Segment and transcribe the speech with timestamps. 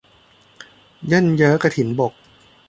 [1.07, 2.13] เยิ่นเย้อกฐินบก